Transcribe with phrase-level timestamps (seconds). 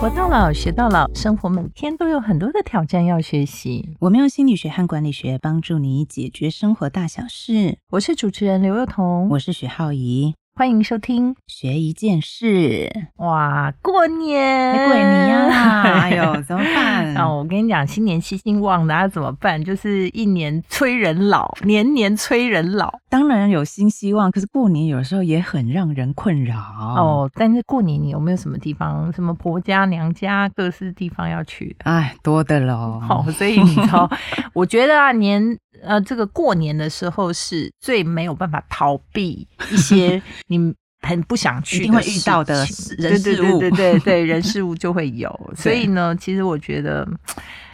[0.00, 3.96] 活到老，学到老，生活每天都有很多的挑战要学习。
[3.98, 7.78] 我们用心理学和管理学帮助你解决生活大小事。
[7.90, 11.36] 我是主持人刘幼彤，我是许浩怡，欢迎收听。
[11.46, 12.90] 学一件事。
[13.18, 14.42] 哇，过年，
[14.72, 15.82] 哎，鬼你呀！
[16.02, 17.14] 哎呦，怎么办？
[17.16, 19.62] 啊，我跟你讲，新年新希望，那怎么办？
[19.62, 22.92] 就是一年催人老，年年催人老。
[23.08, 27.30] 当然有新希望，可是过年有时候也很让人困扰哦。
[27.36, 31.88] 但是过年你有没有什么地方，什么婆家、娘家，各式地方要去的？
[31.88, 32.98] 哎，多的喽。
[32.98, 34.10] 好，所以你知道，
[34.52, 42.66] 我觉得啊，年呃，这个过年的时候是最没有办法逃避一些 你很不想去、一定会遇到的
[42.98, 45.50] 人事物，对对对对，人事物 就会有。
[45.56, 47.06] 所以呢，其实我觉得。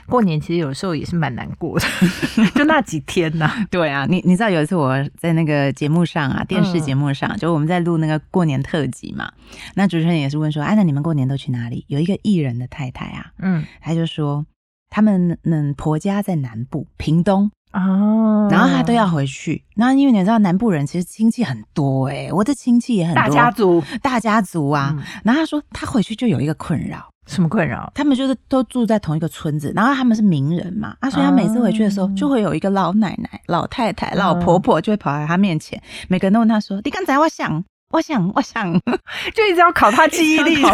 [0.07, 1.87] 过年其实有时候也是蛮难过的，
[2.55, 3.51] 就那几天呐。
[3.71, 9.33] 对啊，你你知道有一次我在那个节目上啊，电视节目上，就我们在录那个过年特辑嘛。
[9.77, 14.45] 那主持人也是问说：“哎，那你们过年都去哪里？”有一个艺人的太太啊，嗯，他就说
[14.91, 19.63] 他们嗯婆家在南部屏东哦，然后他都要回去。
[19.75, 24.97] 那因为你知道南部人其实亲戚很多哎，我的亲戚也很多，大家族大家族啊。
[25.25, 27.11] 然后他说他回去就有一个困扰。
[27.27, 27.91] 什么困扰？
[27.95, 37.65] 他们就是都住在同一个村子，然后他们是名人嘛，啊，所以他每次回去的时候，就会有一个老奶奶、老太太、老婆婆就会跑来他面前，每个人都问他说：“你刚才我想。”
[37.95, 38.73] 我想，我想，
[39.33, 40.61] 就一直要考他记忆力，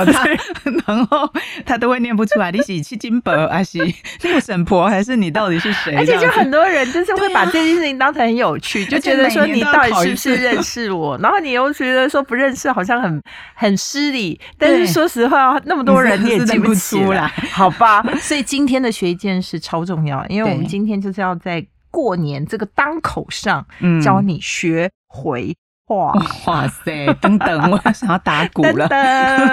[0.87, 1.31] 然后
[1.67, 2.51] 他都会念不出来。
[2.51, 3.79] 你是七金伯还是
[4.25, 5.95] 六婶婆，还是你到底是谁？
[5.97, 11.19] 而且就很多人就是会把这件事情当成很有趣，就觉得说你到底是不是认识我？
[11.19, 13.23] 然后你又觉得说不认识好像很
[13.55, 14.41] 很失礼。
[14.57, 18.03] 但是说实话，那么多人你也记不出来，好吧？
[18.19, 23.67] 所以今天的学一件事超重要，因为我们今天就是要在过年这个当口上
[24.03, 25.55] 教你学回。
[25.91, 26.13] 哇
[26.47, 27.13] 哇塞！
[27.21, 28.89] 等等，我想要打鼓了。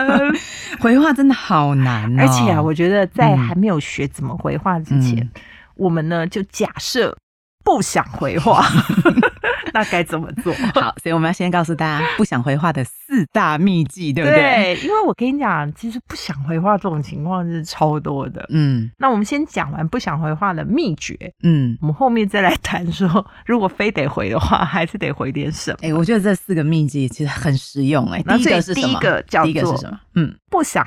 [0.80, 5.30] 回话真的好难哦，而且啊，我觉得在还没有学怎么回话之前，
[5.76, 7.18] 我们呢就假设
[7.64, 8.64] 不想回话。
[9.74, 10.54] 那该怎么做？
[10.74, 14.40] 好，所以我们要先告诉大家不想回话的四大秘籍，对不对？
[14.40, 18.46] 对，因为我跟你讲，其实不想回话这种情况是超多的。
[18.50, 21.16] 嗯，那我们先讲完不想回话的秘诀。
[21.44, 25.78] 嗯，我们后面再来谈说，如果非得回的话，还是得回点什么？
[25.82, 28.06] 哎，我觉得这四个秘籍其实很实用。
[28.12, 30.00] 哎，第一个是第一个叫做什么？
[30.16, 30.86] 嗯，不想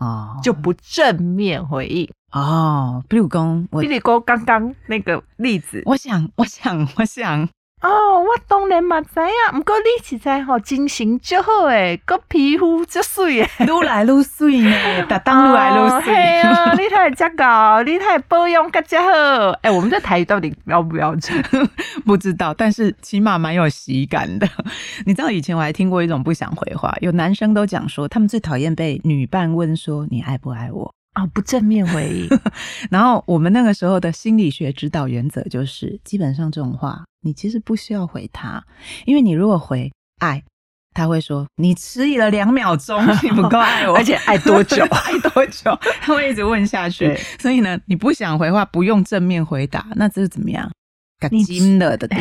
[0.00, 2.08] 哦，就不正面回应。
[2.32, 7.48] 哦，比如讲，比如讲刚刚那个例子，我想，我想，我想，
[7.82, 14.72] 哦，我当然嘛知啊，不过你实在吼精神足好诶，个皮肤足水诶，愈来愈水呢，
[15.08, 16.72] 逐当愈来愈水啊！
[16.78, 19.50] 你太加高，你太保养更加好。
[19.62, 21.42] 哎，我们这台语到底标不标准？
[22.06, 24.48] 不知道，但是起码蛮有喜感的。
[25.04, 30.94] 你知道以前我还听过一种不想回话，有男生都讲说，他们最讨厌被女伴问说你爱不爱我。
[31.12, 32.40] 啊，不正面回应。
[32.90, 38.64] 然后我们那个时候的心理学指导原则就是，基本上这种话，你其实不需要回他，
[39.04, 40.42] 因为你如果回爱，
[40.94, 47.14] 他会说你迟疑了两秒钟， 你不够爱我，而且爱多久， 爱多久，他会一直问下去。
[47.38, 50.70] 所以呢，你不想回话，不用正面回答，那这是怎么样？
[51.30, 52.18] 你金了的爹，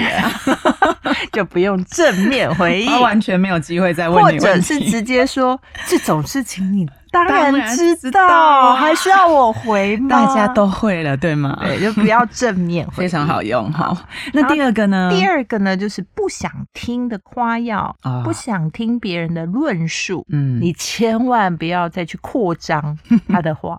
[1.33, 6.87] 就不用正面回应，他完全没有机会再问你，或者是直接说这种事情你。
[7.11, 10.07] 当然知道，还需要我回吗？
[10.09, 11.57] 大家都会了，对吗？
[11.61, 13.71] 对，就不要正面，非常好用。
[13.71, 13.95] 好，
[14.33, 15.09] 那第二个呢？
[15.11, 20.25] 第二个呢，就是不想听的夸耀，不想听别人的论述。
[20.29, 23.77] 嗯，你千万不要再去扩张他的话。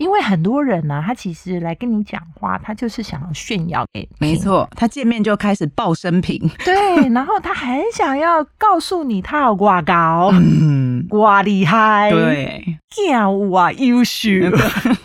[0.00, 4.08] 因为很多人呢，他其实来跟你讲话，他就是想要炫耀给。
[4.18, 6.50] 没错，他见面就开始报生平。
[6.64, 6.74] 对，
[7.10, 14.30] 然后他很想要告诉你他有挂高，嗯，挂厉害，对，跳舞啊优秀。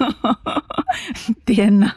[1.46, 1.94] 天哪，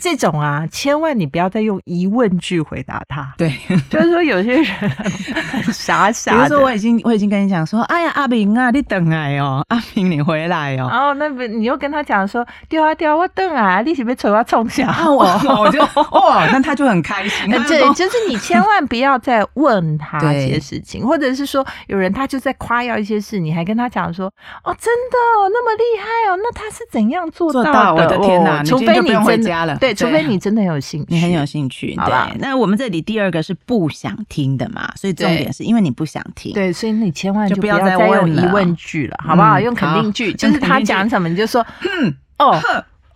[0.00, 3.34] 这种啊，千万你不要再用疑问句回答他。
[3.38, 3.52] 对，
[3.90, 6.32] 就是说有些人很傻傻。
[6.32, 10.88] 比如说，我已经我已经跟你讲说，哎呀，阿明啊，你等来哦， 阿明你回来哦。
[10.90, 14.92] 然后那不你又跟他讲说，丢啊丢，我等啊，你是不是催我冲下？
[15.08, 15.24] 我
[15.58, 15.80] 我就
[16.12, 17.50] 哇，那他就很开心。
[17.66, 24.26] 对，就是你千万不要再问他这些事情，或者是说有人他就在夸耀一些事，你还跟他讲说，
[24.64, 27.94] 哦，真的哦那么厉害哦，那他是怎样做到的？
[27.94, 28.18] 我的？
[28.24, 28.64] 天哪！
[28.64, 32.38] 除非你回家了，对，除非你真的有兴趣，你很有兴趣，对。
[32.38, 39.58] 那我们这里第二个是不想听的嘛，所以重点是因因为你不想听，对，所以你千万就不要再用疑问句了，好不好？
[39.58, 42.62] 用 肯定句，就是他讲什么你就说，嗯，哦，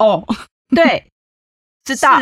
[0.01, 0.25] 哦，
[0.75, 1.05] 对，
[1.85, 2.21] 知道，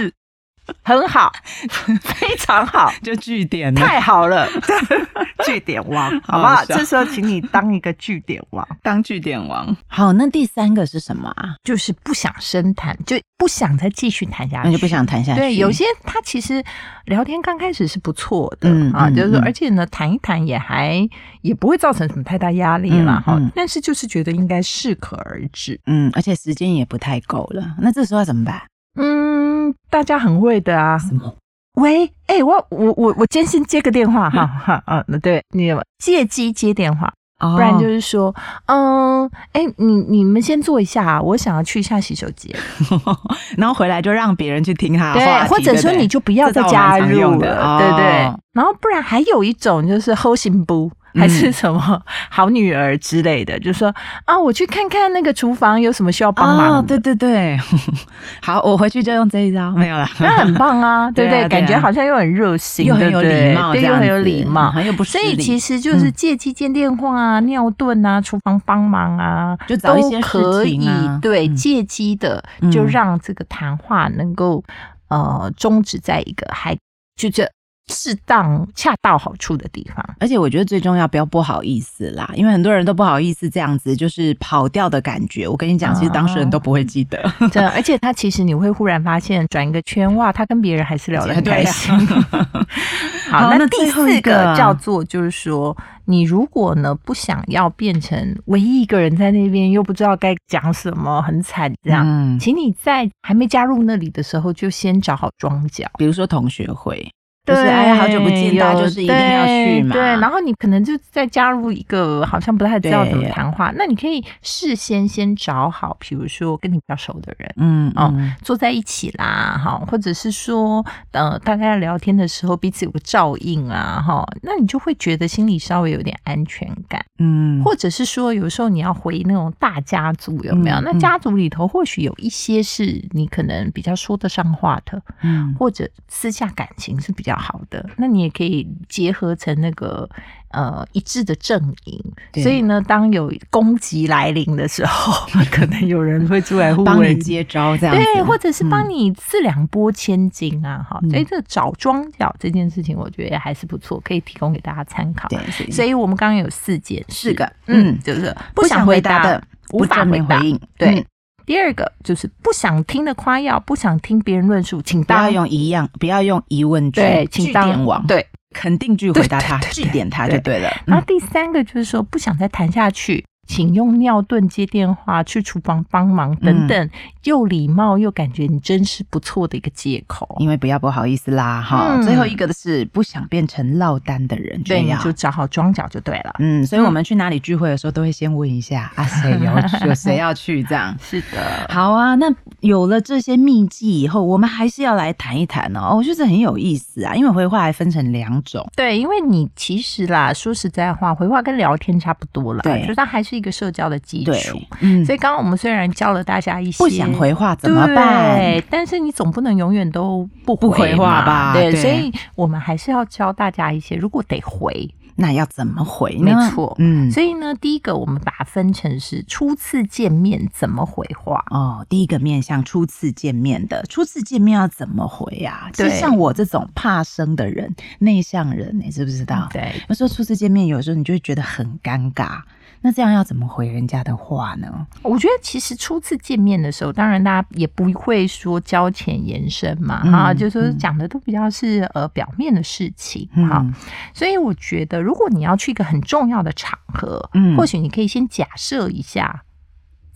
[0.82, 1.32] 很好，
[2.02, 4.48] 非常好，就据点，太好了，
[5.44, 6.64] 据点王，好不好？
[6.64, 9.76] 这时候请你当一个据点王，当据点王。
[9.86, 11.54] 好，那第三个是什么啊？
[11.64, 15.40] 就是不想深谈，就不想再继续谈下去，那就不想谈下去。
[15.40, 16.62] 对，有些他其实
[17.06, 21.08] 聊天刚开始是不错的啊，就是说，而且呢，谈一谈也还
[21.42, 23.40] 也不会造成什么太大压力了哈。
[23.54, 27.76] 但是就是觉得应该适可而止，嗯，而且时间也不太够了。
[27.80, 28.62] 那这时候怎么办？
[28.98, 29.55] 嗯，
[29.90, 30.98] 大家很会的啊。
[30.98, 31.34] 什么？
[31.74, 38.34] 喂，哎，我我我我先先接个电话哈哈啊，那 对你借机接电话，不然就是说，
[38.64, 42.54] 嗯，哎，你你们先坐一下，我想要去一下洗手间，
[43.58, 48.32] 然后回来就让别人去听他对，或者说你就不要再加入了，对对。
[48.54, 50.90] 然后不然还有一种就是 o 心不。
[51.16, 56.84] 还是什么好女儿之类的，就说啊，我去看看那个厨房有什么需要帮忙。
[56.84, 57.58] 对对对，
[58.42, 60.06] 好，我回去就用这一招，没有了。
[60.20, 61.48] 那很棒啊， 对不对？
[61.48, 70.80] 感觉好像又很热心，又很有礼貌，又很有礼貌，又不所以其实就是借机接电话啊、尿遁啊、厨房帮忙啊，就找一些可以
[71.22, 74.62] 对借机的，就让这个谈话能够
[75.08, 76.76] 呃终止在一个还
[77.16, 77.48] 就这。
[77.92, 85.46] 适当、恰到好处的地方，而且我觉得最重要，不要不好意思啦，因为很多人都不好意思这样子，就是跑掉的感觉。
[85.46, 87.22] 我跟你讲，其实当事人都不会记得，
[87.52, 87.68] 真的。
[87.70, 91.94] 而且他其实你会忽然发现，转一个圈，哇，他跟别人还是聊得很开心。
[93.30, 107.08] 好，那第四个叫做，就是说，你如果呢不想要变成唯一一个人在那边，又不知道该讲什么，很惨这样，请你在还没加入那里的时候，就先找好庄脚，比如说同学会。
[107.46, 109.92] 就是哎呀，好久不见，大家就是一定要去嘛。
[109.92, 118.12] 对，然后你可能就再加入一个好像不太知道怎么谈话，那你可以事先先找好，比如说跟你比较熟的人，嗯哦，
[118.42, 130.80] 坐在一起啦，哈，或者是说呃，大家聊天的时候彼此有个照应啊，哈，那你就会觉得心里稍微有点安全感，嗯，或者是说有时候你要回那种大家族有没有？
[130.80, 137.35] 那家族里头或许有一些是你可能比较说得上话的，嗯，或者私下感情是比较。
[137.36, 140.08] 好的，那你也可以结合成那个
[140.50, 142.04] 呃一致的阵营，
[142.42, 155.28] 所以呢，当有攻击来临的时候， 可能有人会出来帮你接招，这样对，或者是帮你四两拨千斤啊，哈，所以这找庄脚这件事情，我觉得还是不错，可以提供给大家参考。
[155.28, 155.38] 对，
[155.72, 155.96] 所以。
[155.96, 159.42] 我们刚刚有四件，四个，嗯，就是不想回答的，
[159.72, 161.02] 无法回回应，对。
[161.46, 170.68] 第二个就是不想听的夸耀，不想听别人论述，请不要用一样，不要用疑问句，对，请点王，对，肯定句回答他，据点他就对了。
[170.84, 173.24] 然后第三个就是说不想再谈下去。
[173.46, 176.90] 请用尿遁接电话，去厨房帮忙等等，
[177.24, 180.36] 又礼貌又感觉你真是不错的一个借口。
[180.40, 182.00] 因为不要不好意思啦，哈。
[182.02, 186.34] 最后一个的是不想变成落单的人，对，就找好装脚就对了。
[186.40, 190.96] 嗯，所以我们去哪里聚会的时候，都会先问一下啊，谁有有谁要去这样。
[191.00, 192.16] 是的，好啊。
[192.16, 192.26] 那
[192.60, 195.94] 有了这些秘籍以后，我们还是要来谈一谈哦。
[195.96, 198.66] 我觉得很有意思啊，因为回话还分成两种。
[198.74, 202.62] 对，因为你其实啦，说实在话，回话跟聊天差不多了。
[202.62, 203.35] 对，就它还是。
[203.36, 211.52] 一个社交的基础，嗯，所以刚刚我们虽然教了大家一些不想回话怎么办，但是你总不能永远都不不回话吧？
[211.52, 214.88] 对，所以我们还是要教大家一些，如果得回。
[215.18, 216.18] 那要怎么回？
[216.18, 221.86] 没错，嗯，所以呢，第一个我们把它分成是初次见面怎么回话哦。
[221.88, 225.70] 第一个面向初次见面的，初次见面要怎么回啊？
[225.72, 229.48] 就像我这种怕生的人、内向人，你知不知道？
[229.50, 232.40] 对，有时候初次见面，有时候你就会觉得很尴尬。
[232.86, 234.86] 那这样要怎么回人家的话呢？
[235.02, 243.66] 我觉得其实初次见面的时候，当然大家也不会说交浅言深嘛，哈，就是讲的都比较是呃表面的事情，哈。
[244.14, 245.02] 所以我觉得。
[245.02, 249.42] 如果你要去一个很重要的场合，嗯，或许你可以先假设一下。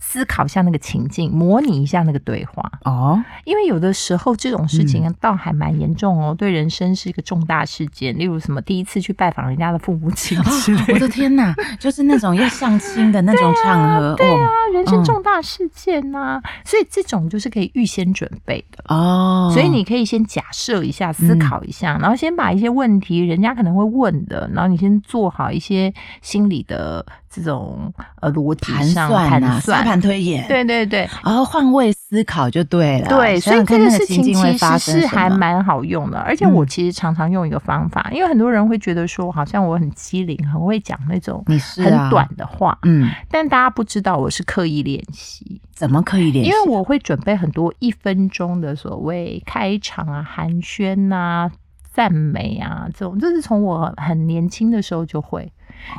[0.03, 3.23] 思考一下那个情境，模拟一下那个对话哦。
[3.45, 8.17] 因为有的时候这种事情倒还蛮严重哦，对人生是一个重大事件。
[8.17, 10.73] 例如什么第一次去拜访人家的父母亲戚。
[10.91, 16.41] 我的天哪，就是那种要相亲的那种场合， 对啊，人生重大事件呐。
[16.65, 18.83] 所以这种就是可以预先准备的。
[18.93, 19.51] 哦。
[19.53, 27.05] 所以你可以先假设一下，思考一下，然后先把一些问题人家可能会问的，然后你先做好一些心理的。
[27.33, 33.07] 这种呃逻辑盘上算啊，沙盘推演，对对对，然后换位思考就对了。
[33.07, 36.67] 对，所以这个事情其实是还蛮好用的，而且我嗯。
[36.67, 41.41] 其实常常用一个方法，因为很多人会觉得说，好像我很机灵，很会讲那种
[41.77, 46.51] 很短的话，嗯，但大家不知道我是刻意练习，怎么刻意练习？
[46.51, 51.49] 因为我会准备很多一分钟的所谓开场啊、寒暄呐、
[51.91, 55.51] 赞美啊这种，就是从我很年轻的时候就会。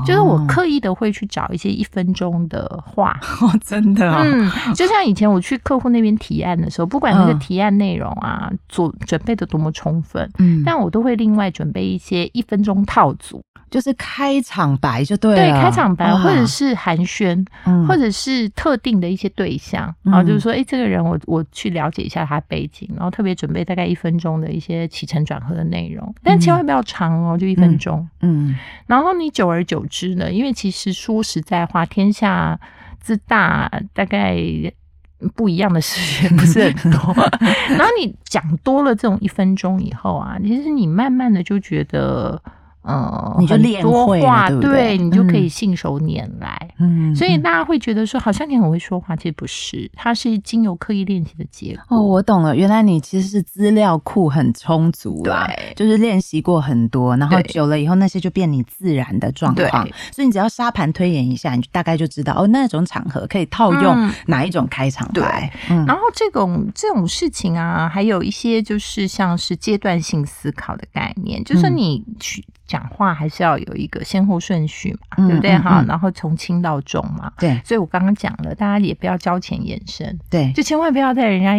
[0.07, 28.06] 就是我刻意的会去找一些一分钟的话，哦， 真的啊，嗯，就像以前我去客户那边提案的时候，不管那个提案内容啊，做准备的多么充分，嗯，但我都会另外准备一些一分钟套组，就是开场白就对了，对，开场白或者是寒暄，嗯或者是特定的一些对象，嗯然后就是说，哎，这个人我我去了解一下他背景，然后特别准备大概一分钟的一些起承转合的内容，但千万不要长哦，就一分钟。
[28.20, 28.54] 嗯
[28.86, 32.60] 然后你久而久之呢，因为其实说实在话，天下
[33.02, 34.36] 之大，大概
[35.34, 37.14] 不一样的事情不是很多。
[37.72, 42.42] 然后你讲多了这种一分钟以后啊，其实你慢慢的就觉得。
[42.82, 45.48] 呃，你就练会了多话，对对你就可以嗯。
[45.48, 46.68] 信手拈来。
[46.78, 51.96] 嗯所以大家会觉得说，好像你很会说话，其实不是，它是经由刻意练习的结果。
[51.96, 59.84] 哦，我懂了，原来你其实是资料库很充足啦，对就是练习过很多，然后久了以后那些就变你自然的状况。
[59.84, 65.84] 对，所以你只要沙盘推演一下，你就大概就知道哦，那种场合可以套用嗯哪一种开场白，嗯。
[65.86, 71.76] 然后这种这种事情啊，还有一些就是像是阶段性思考的概念，就是嗯。
[71.76, 75.58] 你去讲话还是要有一个先后顺序嘛，嗯对不对？
[75.58, 77.30] 哈然后从轻到重嘛。
[77.38, 81.52] 对所以我刚刚讲了，大家也不要交浅延伸，对，就千万不要在人家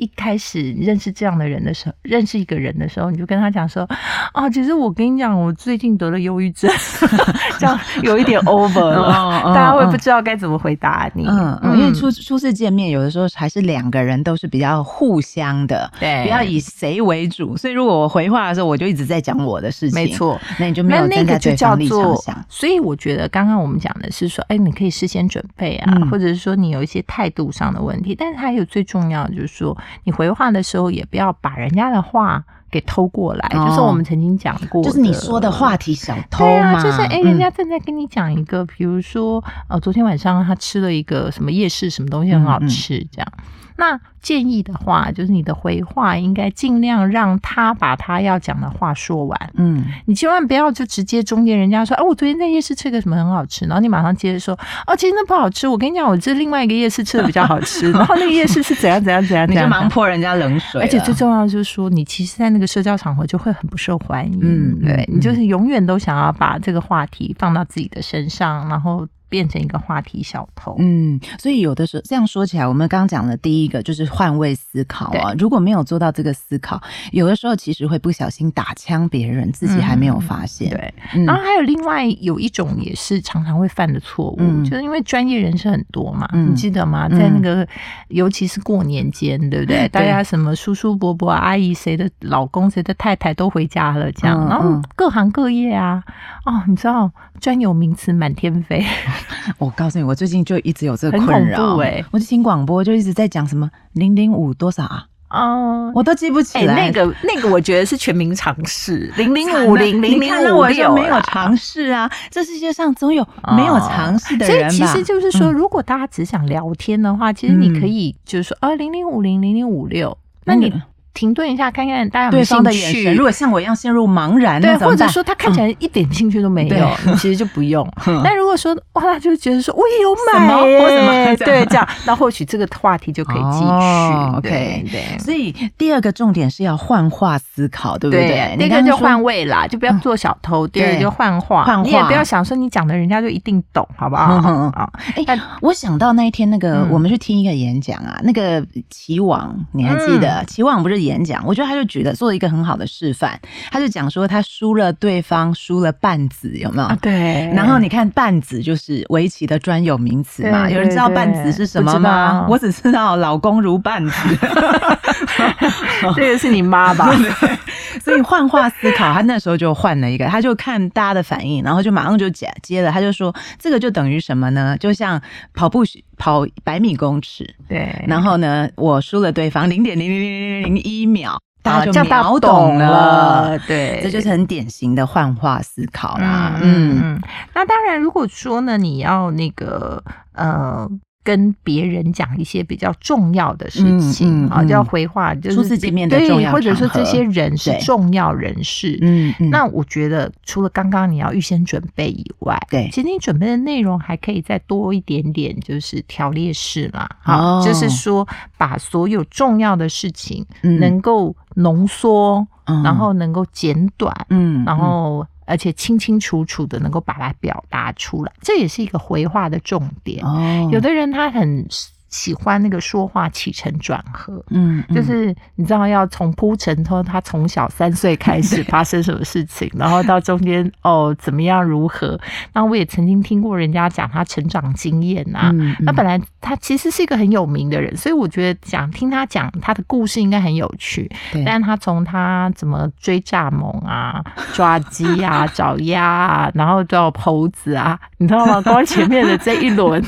[0.00, 3.88] 一一开始认识这样的人的时候，认识一个人的时候，你就跟他讲说，
[4.32, 6.70] 啊，其实我跟你讲，我最近得了忧郁症，
[7.60, 11.26] 这样有一点 over 了，哦大家会不知道该怎么回答你。
[11.26, 17.56] 嗯嗯，因为初初次见面，有的时候还是两个人都是比较互相的，对不要以谁为主。
[17.56, 20.40] 所以如果我回话的时候，我就一直在讲我的事情，没，错。
[20.58, 35.76] 那你就没有站在那那个就对方立叫做场想。，所以我觉得刚刚我们讲的是说，哎，你可以事先准备啊，嗯或者是说你有一些态度上的问题，但是还有最重要的就是说，你回话的时候也不要把人家的话给偷过来，哦就是我们曾经讲过，就是你说的话。
[35.76, 43.32] 题小偷对啊，就是哎，嗯人家正在跟你讲一个，比如说，呃，昨天晚上他吃了一个什么夜市什么东西很好吃，这样。
[43.80, 49.50] 那建议的话，就是你的回话应该尽量让他把他要讲的话说完。
[49.54, 54.54] 嗯，你千万不要就直接中间人家说，啊，我昨天在夜市吃个什么很好吃，然后你马上接着说，
[54.86, 64.38] 哦，其实那不好吃，我跟你讲，我这另外一个夜市吃的比较好吃，然后那个夜 市是怎样怎样怎样，你就忙泼人家冷水，而且最重要的就是说，你其实，在那个社交场合就会很不受欢迎。
[64.42, 70.76] 嗯对嗯你就是永远都想要把这个话题放到自己的身上，然后变成一个话题小偷。
[70.78, 75.32] 嗯，所以有的时候这样说起来，我们刚刚讲的第一个就是换位思考啊。
[75.38, 76.78] 如果没有做到这个思考，
[77.12, 80.68] 有的时候其实会不小心打枪别人，自己还没有发现。
[80.68, 87.06] 对，嗯然后还有另外有一种也是常常会犯的错误，嗯就是因为专业人士很多嘛，嗯你记得吗？
[87.10, 87.66] 嗯在那个
[88.08, 89.88] 尤其是过年间，对不对？
[89.88, 96.02] 大家什么叔叔伯伯、阿姨，谁的老公、谁的太太都回家了，这样，嗯然后嗯各行各业啊，
[96.44, 98.84] 哦，你知道专有名词满天飞。
[99.58, 101.56] 我告诉你，我最近就一直有这个困扰。
[101.58, 106.74] 恐怖欸我就听广播，就一直在讲什么零零五多少啊，哦，我都记不起哎、来。
[106.86, 112.10] 那个那个，我觉得是全民尝试， 零零五零零零五六没有尝试啊！
[112.30, 114.74] 这世界上总有没有尝试的所人吧？
[114.74, 120.82] 以其实就是说，嗯如果大家只想聊天的话，其实你可以就是说，哦，零零五零零零五六，那你嗯
[121.12, 127.86] 停顿一下，看看大家有没有对方的兴趣眼神，如果像我一样陷入茫然，对，或者说他看起来一点兴趣都没有其实就不用。
[128.06, 128.20] 嗯。
[128.24, 133.64] 但如果说哇，他就觉得说我也有买 对这样，那或许这个话题就可以继续。
[133.64, 135.18] 哦对 OK 对。
[135.18, 138.56] 所以第二个重点是要换话思考，对不对，对？
[138.58, 141.00] 第一个就换位啦，就不要做小偷；第二个对。
[141.00, 144.34] 就换话，你也不要想说你讲的人家就一定懂，好不好？
[144.34, 144.70] 嗯嗯嗯。
[144.70, 144.90] 啊，
[145.26, 146.90] 哎、我想到那一天那个、嗯。
[146.90, 150.44] 我们去听一个演讲啊，那个齐网你还记得？
[150.46, 153.38] 齐网不是演讲，我觉得他就举了做了一个很好的示范，
[153.70, 156.88] 他就讲说他输了对方输了半子，有没有？
[156.88, 157.50] 啊，对。
[157.54, 162.46] 然后你看半子就是围棋的专有名词嘛，有人知道半子是什么吗？
[162.48, 164.12] 我只知道老公如半子。
[166.16, 167.10] 这个是你妈吧？
[168.02, 174.76] 所以换话思考，他那时候就换了一个，他就看大家的反应，然后就马上就接接了，他就说这个就等于什么呢？
[174.78, 175.20] 就像
[175.52, 175.84] 跑步
[176.20, 181.40] 跑百米公尺，对，然后呢，我输了对方零点零零零零零一秒。
[181.62, 183.58] 大家就秒懂了。
[183.66, 186.58] 对，这就是很典型的幻化思考啦。
[186.62, 187.20] 嗯嗯，
[187.54, 190.88] 那当然，如果说呢，你要那个呃。
[191.22, 198.98] 跟别人讲一些比较重要的事情啊，叫回话，就是初次见面的重要或者说这些人是重要人士。
[199.02, 207.08] 嗯，那我觉得除了刚刚你要预先准备以外，对，其实你准备的内容还可以再多一点点，就是条列式嘛。
[207.20, 212.46] 好，就是说把所有重要的事情能够浓缩，
[212.82, 215.26] 然后能够简短，嗯，然后。
[215.50, 220.24] 而且清清楚楚的能够把它表达出来，这也是一个回话的重点。
[220.70, 221.66] 有的人他很。
[222.10, 232.18] 喜欢那个说话起承转合，嗯，就是你知道要从铺陈说他从小三岁开始 发生什么事情，然后到中间哦怎么样如何。
[232.52, 241.08] 那我也曾经听过人家讲他成长经验呐，那本来他其实是一个很有名的人，所以我觉得讲听他讲他的故事应该很有趣。
[241.46, 244.20] 但是他从他怎么追蚱蜢啊、
[244.52, 248.60] 抓鸡啊、 找鸭啊，然后到猴子啊，你知道吗？
[248.62, 250.02] 光前面的这一轮，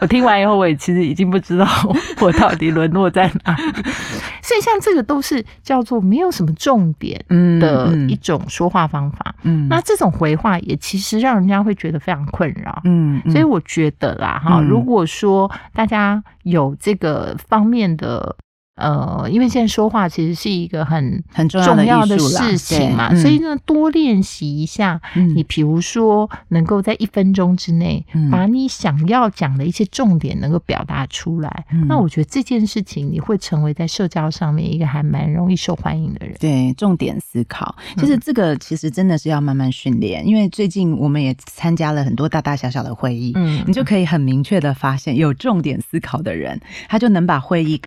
[0.00, 0.76] 我听完以后我也。
[0.88, 1.66] 其实已经不知道
[2.18, 3.82] 我到底沦落在哪里，
[4.40, 7.22] 所以像这个都是叫做没有什么重点
[7.60, 9.34] 的一种说话方法。
[9.42, 12.80] 嗯，那这种回话也其实让人家会觉得非常困扰。
[12.84, 18.34] 嗯，所以我觉得啦，哈，如果说大家有这个方面的。
[18.78, 25.00] 呃，因为现在说话其实是一个很很重要的事情嘛，所以呢，多练习一下。
[25.34, 36.36] 你比如说，能够在一分钟之内把你想要讲的一些重点能够表达出来，那我觉得这件事情你会成为在社交上面一个还蛮容易受欢迎的人。
[36.38, 40.26] 对，重点思考，其实这个其实真的是要慢慢训练。
[40.26, 47.80] 因为最近我们也参加了很多大大小小的会议，嗯，你就可以很明确的发现，有重点思考的人，他就能把会议。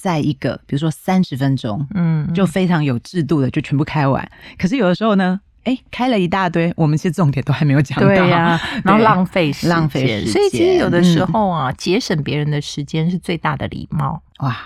[0.00, 4.26] 在一个，比如说三十分钟，嗯，就非常有制度的就全部开完。
[4.58, 10.32] 可是有的时候呢，哎，开了一大堆，我们其实重点都还没有讲到，对呀， 然后浪费浪费时间。
[10.32, 14.22] 所以其实有的时候啊，节省别人的时间是最大的礼貌。
[14.38, 14.56] 哇。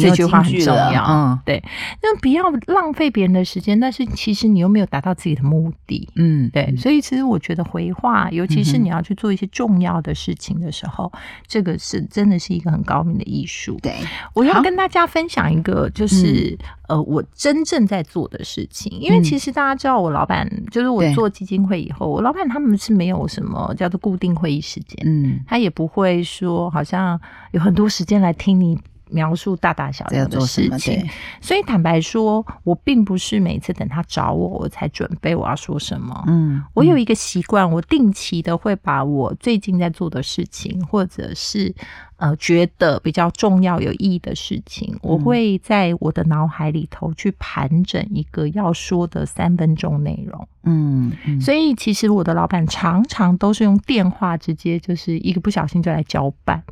[0.00, 1.62] 这句话很重要，嗯，对，
[2.02, 11.12] 那不要浪费别人的时间，但是其实你又没有达到自己的目的，嗯，对，所以其实我觉得回话，尤其是你要去做一些重要的事情的时候，
[11.46, 13.78] 这个是真的是一个很高明的艺术。
[13.82, 13.94] 对，
[14.34, 16.56] 我要跟大家分享一个，就是
[16.88, 27.20] 呃，我真正在做的事情，因为其实大家知道，我老板就是我做基金会以后，我老板他们是没有什么叫做固定会议时间，嗯，他也不会说好像
[27.52, 28.78] 有很多时间来听你。
[29.10, 31.08] 描述大大小小的事情，
[31.40, 36.24] 所以坦白说，我并不是每次等他找我，我才准备我要说什么。
[36.26, 41.74] 嗯，我有一个习惯，我定期的会把我最近在做的事情，或者是
[42.16, 50.48] 呃觉得比较重要、有意义的事情，我会在我的脑海里头去盘整一个要说的三分钟内容。
[50.62, 56.62] 嗯，所以其实我的老板常常都是用电话直接就是一个不小心就来交办。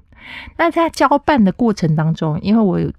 [0.57, 2.91] 那在交办的过程当中，因为我有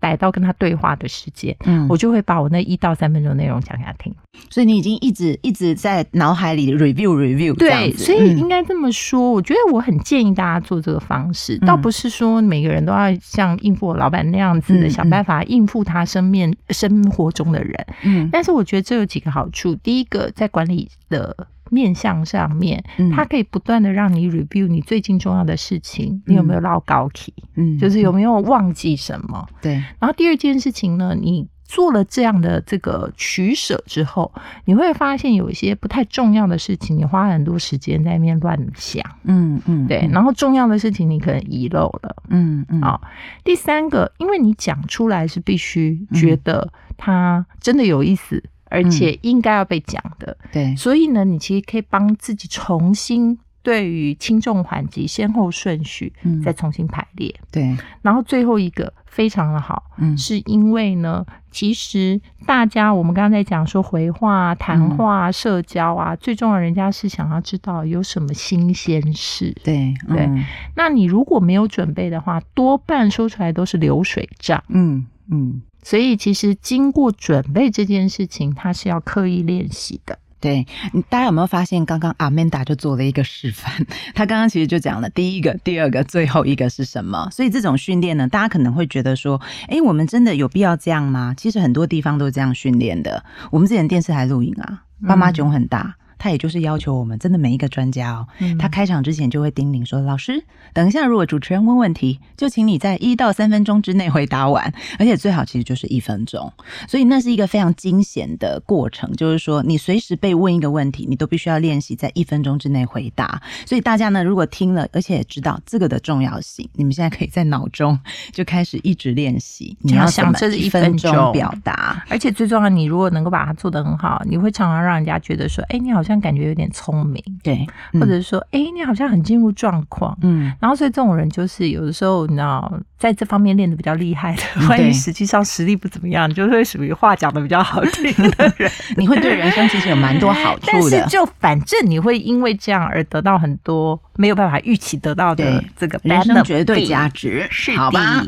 [0.00, 4.14] 逮到跟他对话的时间，嗯，我就会把我那一到三分钟内容讲给他听。
[4.50, 7.54] 所以你已经一直一直在脑海里 review review。
[7.54, 17.86] 对，所以应该这么说，我觉得我很建议大家做这个方式，倒不是说每个人都要像应付我老板那样子的想办法应付他身面生活中的人。
[18.02, 21.34] 嗯，但是我觉得这有几个好处，第一个在管理的。
[21.70, 22.82] 面向上面，
[23.14, 27.32] 它可以不断的让你 review 你最近重要的事情，你有没有唠高题？
[27.56, 29.46] 嗯，就是有没有忘记什么？
[29.60, 29.74] 对。
[29.98, 34.30] 然后第二件事情呢，你做了这样的这个取舍之后，
[34.66, 39.02] 你会发现有一些不太重要的事情，你花很多时间在那边乱想。
[39.24, 40.08] 嗯嗯，对。
[40.12, 42.16] 然后重要的事情你可能遗漏了。
[42.28, 42.82] 嗯嗯。
[42.82, 43.00] 好，
[43.42, 48.42] 第三个，因为你讲出来是必须觉得它真的有意思。
[48.74, 57.76] 而且应该要被讲的，对，所以呢，你其实可以帮自己重新对于轻重缓急先后顺序，嗯，再重新排列，对。
[58.02, 70.28] 然后最后一个非常的好，嗯，是因为呢，其实大家我们刚才在讲说回话、谈话、社交啊，最重要人家是想要知道有什么新鲜事，对对。
[70.74, 75.62] 那你如果没有准备的话，多半说出来都是流水账，嗯嗯。
[75.84, 80.18] 所以，其实经过准备这件事情，它是要刻意练习的。
[80.40, 80.66] 对，
[81.08, 83.86] 大家有没有发现，刚刚阿曼达就做了一个示范？
[84.14, 87.30] 他刚刚其实就讲了第一个、第二个、最后一个是什么？
[87.30, 91.34] 所以这种训练呢，大家可能会觉得说，哎，我们真的有必要这样吗？
[91.34, 93.24] 其实很多地方都是这样训练的。
[93.50, 95.96] 我们之前电视台录影啊，爸妈囧很大。
[96.18, 98.26] 他也就是要求我们真的每一个专家哦，
[98.58, 106.52] 他开场之前就会叮咛说：“老师，等一下如果主持人问问题，就请你在一到三分钟之内回答完， 而且最好其实就是一分钟。”
[106.88, 113.42] 所以那是一个非常惊险的过程，就是说你随时被问一个问题，你都必须要练习在一分钟之内回答。
[113.66, 117.98] 所以大家呢，如果听了而且知道这个的重要性，你们现在可以在脑中
[118.32, 127.66] 就开始一直练习，你要想这是一分钟表达，而且最重要，你如果能够把它做得很好，你会常常让人家觉得说：“哎，你好像。”感觉有点聪明，对，
[128.00, 140.72] 或者是说，哎，你好像很进入状况，嗯，然后所以这种人就是有的时候，你知道，在这方面练的比较厉害的，万一实际上实力不怎么样，就会属于话讲的比较好听的人， 你会对人生其实有蛮多好处的。
[140.72, 148.24] 但是就反正你会因为这样而得到很多没有办法预期得到的这个人生绝对价值，是好吧？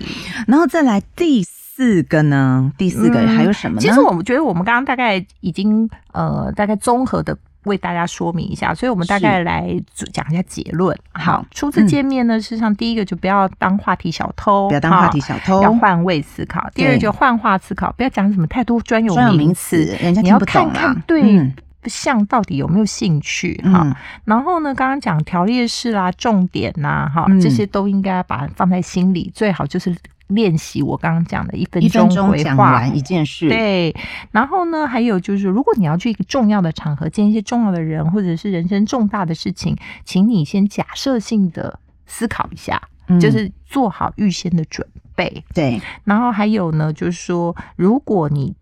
[0.46, 2.70] 然后再来第四个呢？
[2.76, 3.80] 第四个还有什么？
[3.80, 7.34] 其实我们觉得我们刚刚大概已经呃，大概综合的。
[7.66, 9.68] 为大家说明一下，所以我们大概来
[10.12, 10.96] 讲一下结论。
[11.12, 16.68] 好，初次见面呢，事实上第一个就不要当话题小偷，不要当话题小偷，要换位思考。
[16.74, 20.96] 第二就换话思考，不要讲什么太多专有名词，人家听不懂啊。
[21.07, 21.52] 对
[21.85, 23.55] 像到底有没有兴趣？
[23.64, 29.94] 哈，然后呢，刚刚讲条列式啦、重点呐，哈，这些都应该把放在心里，最好就是。
[30.28, 33.94] 练习我刚刚讲的一分钟回话一件事，对。
[34.32, 42.80] 然后呢，还有就是，如果你要去一个重要的场合见一些重要的人，或者是人生重大的事情，请你先假设性的思考一下，
[43.20, 45.44] 就是做好预先的准备。
[45.54, 45.80] 对。
[46.04, 48.54] 然后还有呢，就是说，如果你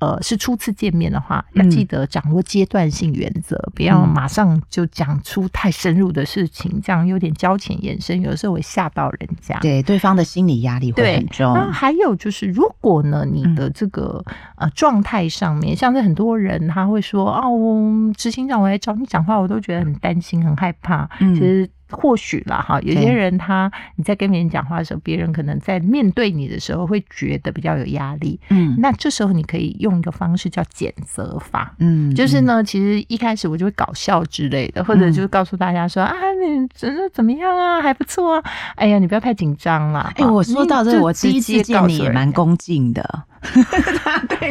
[0.00, 9.58] 呃，是初次见面的话，要记得掌握阶段性原则，不要马上就讲出太深入的事情，这样有点交浅言深，有的时候会吓到人家。
[9.60, 11.52] 对，对方的心理压力会很重。
[11.52, 14.24] 那还有就是，如果呢，你的这个
[14.56, 21.08] 呃状态上面，像是很多人他会说哦，执行长我来找你讲话，我都觉得很担心、很害怕。
[21.18, 21.68] 其实。
[21.90, 40.12] 或许啦，哈，有些人他你在跟别人讲话的时候，别人可能在面对你的时候会觉得比较有压力，嗯，那这时候你可以用一个方式叫减责法，嗯，就是呢，其实一开始我就会搞笑之类的，或者就是告诉大家说啊，你真的怎么样啊，还不错啊，哎呀，你不要太紧张了。
[40.16, 43.24] 哎，我说到这，我第一次见你也蛮恭敬的。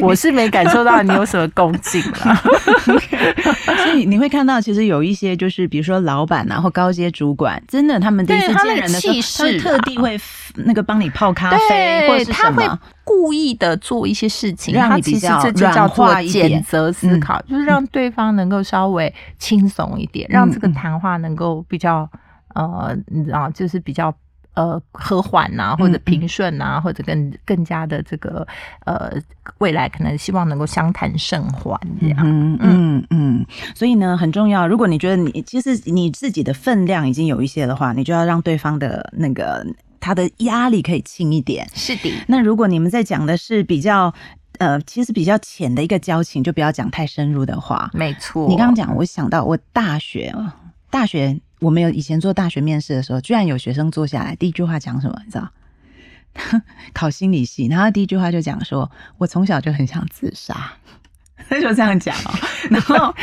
[0.01, 2.35] 我是没感受到你有什么恭敬啊，
[3.83, 9.07] 所以你会看到，其实有一些就是，比如说老板啊或高阶主管，真的他们第一次见人的时
[9.43, 10.19] 候，他特地会
[10.55, 12.67] 那个帮你泡咖啡，或者是他会
[13.03, 22.09] 故意的做一些事情，让你比较软化一点，择思考，就是让对方能够稍微轻松一点，让这个谈话能够比较
[22.55, 24.13] 呃，你知道，就是比较。
[24.55, 28.45] 呃，和缓呐，或者平顺呐，或者更更加的这个
[28.85, 29.11] 呃，
[29.59, 32.17] 未来可能希望能够相谈甚欢这样。
[32.23, 33.45] 嗯嗯嗯。
[33.73, 34.67] 所以呢，很重要。
[34.67, 39.65] 如果你觉得你其实你自己的分量已经有一些的话，你就要让对方的那个
[39.99, 41.65] 他的压力可以轻一点。
[41.73, 42.11] 是的。
[42.27, 44.13] 那如果你们在讲的是比较
[44.57, 47.89] 呃，其实比较浅的一个交情，就不要讲太深入的话。
[47.93, 48.49] 没错。
[48.49, 50.35] 你刚刚讲，我想到我大学
[50.89, 51.39] 大学。
[51.59, 55.21] 我们有以前做大学面试的时候，居然有学生坐下来，第一句话讲什么？
[55.25, 55.49] 你知道？
[56.93, 60.73] 考心理系，然后第一句话就讲说：“我从小就很想自杀。”
[61.47, 62.33] 他 就这样讲哦，
[62.69, 63.13] 然后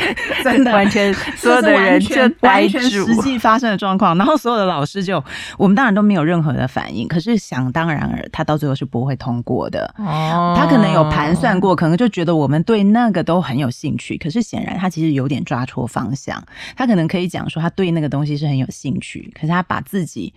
[0.43, 5.23] 真的完全 所有的人就完全实际发生的状况，然后所有的老师就
[5.57, 9.93] 我们当然都没有任何的反应，可是想当然而，他到最后是不会通过的。
[9.97, 16.43] 哦，他可能有盘算过，可能就觉得我们对那个都很有兴趣，可是显然他其实有点抓错方向。
[16.75, 20.33] 他可能可以讲说他对那个东西是很有兴趣，可是他把自己。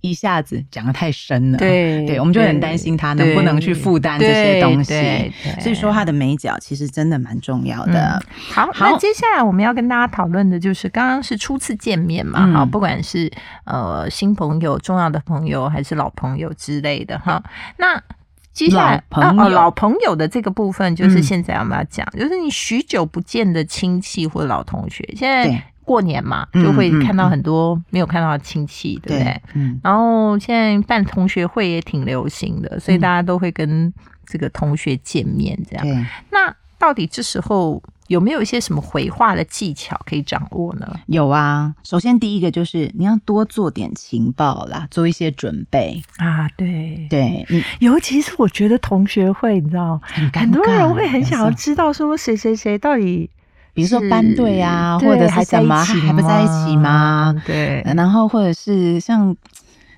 [0.00, 4.94] 一下子讲的太深了，对对，我们就很担心他能不能去负担这些东西。
[5.60, 8.22] 所以说，他的美角其实真的蛮重要的。
[8.52, 13.28] 好，那接下来我们要跟大家讨论的就是，刚刚是初次见面嘛，哈，不管是
[13.64, 17.42] 呃新朋友、重要的朋友，还是老朋友之类的，哈。
[17.76, 18.00] 那
[18.52, 25.62] 接下来哦，老朋友的这个部分，就是现在我们要讲，就是你许久不见的亲戚或老同学，现在。
[25.88, 29.42] 过年嘛，就会看到很多没有看到的亲戚，对不对？
[29.54, 29.80] 嗯。
[29.82, 33.90] 然后现在办同学会也挺流行的，所以大家都会跟
[34.26, 36.06] 这个同学见面，这样。
[36.30, 40.86] 那到底这时候有没有一些什么回话的技巧可以掌握呢？
[41.06, 46.46] 有啊，首先第一个就是你要多做点情报啦，做一些准备啊。
[46.58, 49.98] 对对，你 尤其是我觉得同学会，你知道，
[50.34, 53.30] 很多人会很想要知道说谁谁谁到底。
[53.78, 57.32] 比如说班队啊，或者是怎么还不在一起吗？
[57.46, 59.36] 对，然后或者是像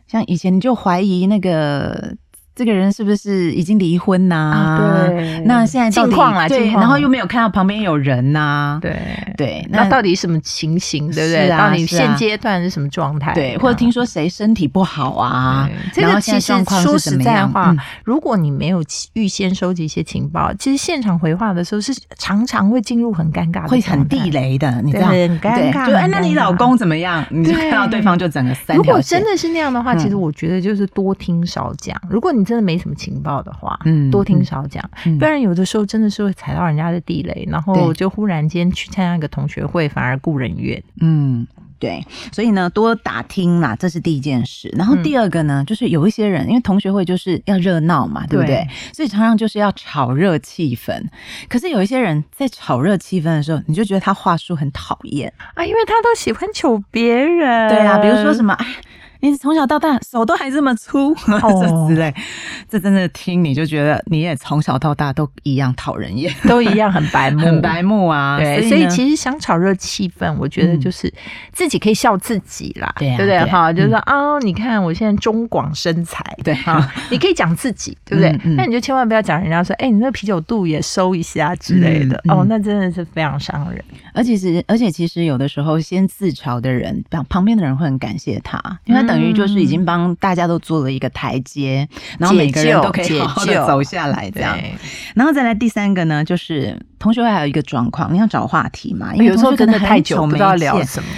[0.07, 2.15] 像以前你就怀疑那个
[2.61, 5.07] 这个人是不是已经离婚呐？
[5.09, 8.79] 对，那现在近况啊，对，然后又没有看到旁边有人呐？
[8.83, 9.01] 对
[9.35, 11.11] 对，那到底什么情形？
[11.11, 11.49] 对不对？
[11.49, 13.33] 到底现阶段是什么状态？
[13.33, 15.67] 对，或者听说谁身体不好啊？
[15.95, 25.07] 这个其实说实在话，如果你没有预先收集一些情报，其实现场回话的时候是常常会进入很尴尬，会很地雷的，你知道？
[25.09, 25.87] 很尴尬。
[25.87, 27.25] 就哎，那你老公怎么样？
[27.31, 31.99] 你就看到对方就整个三条如果真的是那样的话，其实我觉得就是多听少讲。
[32.11, 34.83] 如果你真的没什么情报的话，嗯，多听少讲，
[35.21, 40.83] 不然有的时候真的是会踩到人家的地雷，然后就忽然间去参加一个同学会，反而故人怨。
[41.01, 41.47] 嗯，
[41.79, 44.69] 对，所以呢，多打听嘛，这是第一件事。
[44.77, 48.67] 然后第二个呢，就是有一些人，因为同学会就是要热闹嘛，对不对？
[48.93, 51.01] 所以常常就是要炒热气氛。
[51.49, 57.69] 可是有一些人在炒热气氛的时候，你就觉得他话术很讨厌啊，因为他都喜欢求别人。
[57.69, 58.67] 对啊，比如说什么哎。
[59.21, 61.15] 你从小到大手都还这么粗，
[61.61, 62.15] 这之类，
[62.69, 68.39] 这真的听你就觉得你也从小到大都一样讨人厌，都一样很白目， 很白目啊。
[68.39, 71.13] 对，所以其实想炒热气氛，我觉得就是
[71.53, 73.39] 自己可以笑自己啦，对不对？
[73.47, 76.55] 哈，就是说啊，你看我现在中广身材，对。
[76.55, 78.55] 哈，你可以讲自己，对不对？
[78.57, 83.83] 那你就千万不要讲人家说，哎，你那个啤酒肚也收一下之类的，哦，那真的是非常伤人。
[84.15, 89.11] 而且是，而且其实有的时候先自嘲的人，旁旁边的人会很感谢他，因为他。
[89.11, 94.57] 等于就是已经帮大家都做了一个台阶，然后每个人都可以好好的走下来，这样。
[95.17, 101.09] 然后再来第三个呢，就是同学会还有一个状况，你要找话题嘛，因为有时候真的太久不知道聊什么。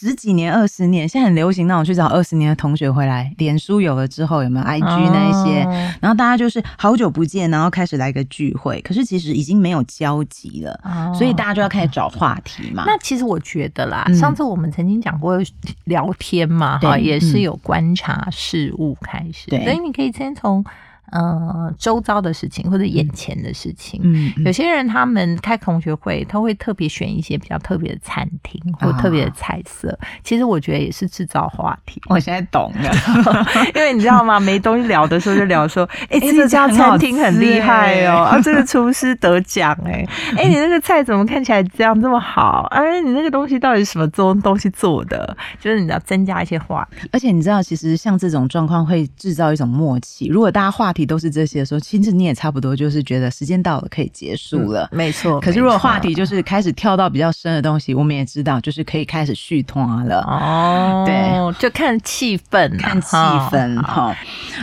[0.00, 3.30] 十几年、二十年，现在很流行那种去找二十年的同学回来。
[3.36, 5.60] 脸书有了之后，有没有 IG 那一些？
[6.00, 10.80] 然后大家就是好久不见，然后开始来个聚会，可是其实已经没有交集了，
[11.14, 12.84] 所以大家就要开始找话题嘛。
[12.86, 15.38] 那其实我觉得啦，上次我们曾经讲过
[15.84, 20.64] 聊天嘛，哈，也是有观察事物开始，所以你可以先从。
[21.10, 29.98] 呃，周遭的事情或者眼前的事情，嗯，有些人他们开同学会，他会特别选一些比较特别的餐厅或特别的菜色。
[30.22, 32.00] 其实我觉得也是制造话题。
[32.08, 32.92] 我现在懂了，
[33.74, 34.38] 因为你知道吗？
[34.40, 42.66] 没东西聊的时候就聊说，哎，这家餐厅很厉害哦， 啊，这个厨师得奖哎， 哎，你那个菜怎么看起来这样这么好？
[42.70, 45.36] 哎，你那个东西到底是什么做东西做的？
[45.60, 47.08] 就是你要增加一些话题。
[47.12, 50.26] 而且你知道，其实像这种状况会制造一种默契。
[50.28, 54.88] 如果大家话题都是这些的时候，其实你也差不多就是觉得时间到了，可以结束了。
[54.92, 55.40] 没错。
[55.40, 60.20] 可是如果话题就是开始跳到比较深的东西，我们也知道，就是可以开始续通了。
[60.22, 63.08] 哦，对，就看气氛，看气
[63.50, 64.16] 氛哈。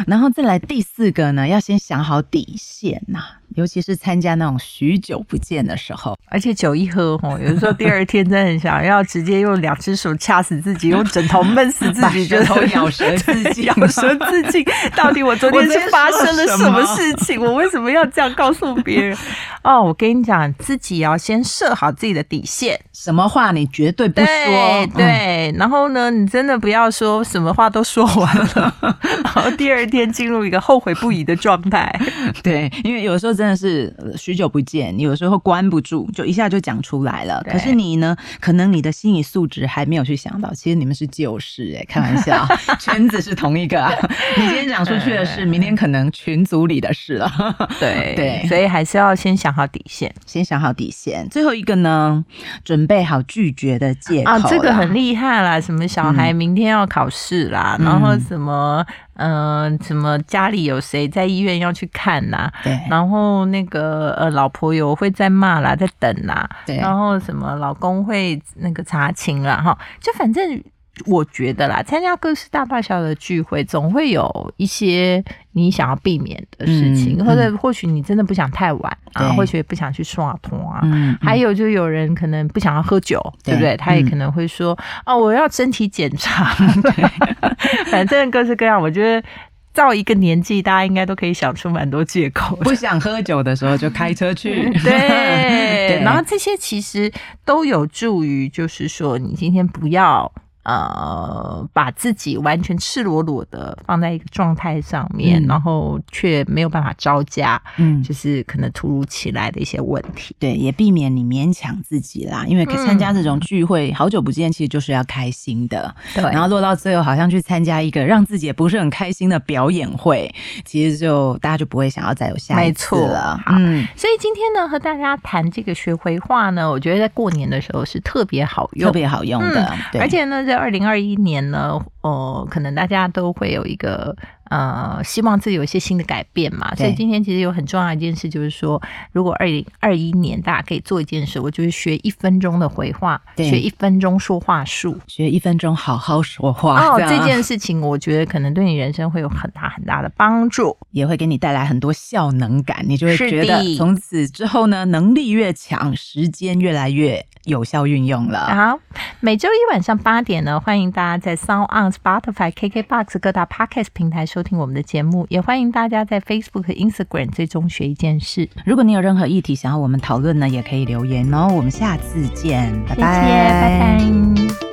[0.06, 3.20] 然后再来第四个呢，要先想好底线呐。
[3.58, 14.64] 尤其是参加那种许久不见的时候，而且酒一喝吼，有的时候第二天真的很想要直接用两只手掐死自己，用枕头闷死自己， 舌头咬舌自己， 咬舌自尽。
[14.96, 17.44] 到底我昨天 是发生了什么事情？
[17.44, 19.18] 我为什么要这样告诉别人？
[19.64, 24.88] 哦，我跟你讲，自己要先设好自己的底线，什么话你绝对不说。
[24.96, 28.76] 对，然后呢，你真的不要说什么话都说完了，
[29.24, 32.00] 然后第二天进入一个后悔不已的状态。
[32.44, 33.47] 对，因为有时候真。
[33.48, 37.42] 真的是许久不见，你有时候关不住，就一下就讲出来了。
[37.50, 38.14] 可是你呢？
[38.42, 42.46] 可能你的心理素质还没有去想到，其实你们是旧事哎， 开玩笑，
[42.78, 43.82] 圈子是同一个。
[43.82, 43.90] 啊
[44.36, 47.32] 你今天讲出去的事，明天可能群组里的事了。
[47.80, 51.26] 对对，所以还是要先想好底线，先想好底线。
[51.30, 52.26] 最后一个呢，
[52.66, 54.32] 准备好拒绝的借口。
[54.32, 55.62] 啊，这个很厉害啦！
[55.62, 58.86] 什么小孩明天要考试啦，然后什么。
[59.18, 62.52] 嗯，什么家里有谁在医院要去看呐？
[62.64, 66.48] 对，然后那个呃，老婆有会在骂啦，在等呐。
[66.66, 70.64] 对，然后什么老公会那个查情啦，哈，就反正。
[71.06, 80.82] 我觉得啦，参加各式大大小的聚会，总会有一些你想要避免的事情，或者或许你真的不想太晚啊，或许不想去刷通啊。
[81.22, 83.78] 还有就有人可能不想要喝酒，对不对？
[83.78, 86.56] 他也可能会说啊，我要身体检查。
[87.92, 89.28] 反正各式各样，我觉得
[89.74, 92.56] 到一个年纪，大家应该都可以想出蛮多借口。
[92.58, 94.70] 不想喝酒的时候就开车去。
[94.84, 97.12] 对，然后这些其实
[97.46, 100.32] 都有助于，就是说你今天不要。
[100.68, 110.36] 呃，把自己完全赤裸裸的放在一个状态上面，然后却没有办法招架，嗯，就是可能突如其来的一些问题。
[110.38, 115.96] 对，也避免你勉强自己啦，因为参加这种聚会，好久不见，其实就是要开心的。
[116.14, 120.30] 对，然后落到最后，好像去参加一个让自己也不是很开心的表演会，
[120.66, 123.40] 其实就大家就不会想要再有下一次了。
[123.48, 134.16] 嗯，所以今天呢，和大家谈这个学回话呢，我觉得在过年的时候是特别好用，特别好用的，而且呢，在二零二一年呢，哦，可能大家都会有一个
[134.50, 136.74] 呃，希望自己有一些新的改变嘛。
[136.76, 138.82] 所以今天其实有很重要一件事，就是说，
[139.12, 146.80] 如果二零二一年大家可以做一件事，我就是学一分钟的回话，学一分钟说话术，学一分钟好好说话。
[146.80, 152.84] 哦，这件事情我觉得可能对你人生会有很大很大的帮助，也会给你带来很多效能感。
[152.88, 158.48] 你就会觉得从此之后呢，能力越强，时间越来越有效运用了。
[158.54, 158.80] 好，
[159.20, 168.50] 每周一晚上八点呢，欢迎大家在 Sound On、Spotify、KKBox 各大 Podcast 平台收听我们的节目，也欢迎大家在 Facebook、Instagram 最终学一件事。
[168.66, 171.48] 如果你有任何议题想要我们讨论呢，也可以留言哦。
[171.56, 174.67] 我们下次见，拜拜，拜拜。